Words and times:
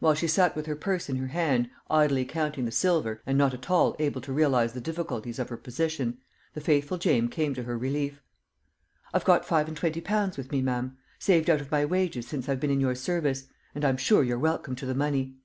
While 0.00 0.14
she 0.14 0.26
sat 0.26 0.56
with 0.56 0.66
her 0.66 0.74
purse 0.74 1.08
in 1.08 1.14
her 1.18 1.28
hand, 1.28 1.70
idly 1.88 2.24
counting 2.24 2.64
the 2.64 2.72
silver, 2.72 3.22
and 3.24 3.38
not 3.38 3.54
at 3.54 3.70
all 3.70 3.94
able 4.00 4.20
to 4.22 4.32
realise 4.32 4.72
the 4.72 4.80
difficulties 4.80 5.38
of 5.38 5.48
her 5.48 5.56
position, 5.56 6.18
the 6.54 6.60
faithful 6.60 6.98
Jane 6.98 7.28
came 7.28 7.54
to 7.54 7.62
her 7.62 7.78
relief. 7.78 8.20
"I've 9.14 9.22
got 9.24 9.44
five 9.44 9.68
and 9.68 9.76
twenty 9.76 10.00
pounds 10.00 10.36
with 10.36 10.50
me, 10.50 10.60
ma'am; 10.60 10.98
saved 11.20 11.48
out 11.48 11.60
of 11.60 11.70
my 11.70 11.84
wages 11.84 12.26
since 12.26 12.48
I've 12.48 12.58
been 12.58 12.72
in 12.72 12.80
your 12.80 12.96
service; 12.96 13.44
and 13.72 13.84
I'm 13.84 13.96
sure 13.96 14.24
you're 14.24 14.40
welcome 14.40 14.74
to 14.74 14.86
the 14.86 14.92
money." 14.96 15.36